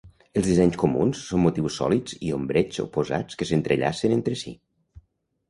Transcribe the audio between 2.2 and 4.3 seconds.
i ombreigs oposats que s'entrellacen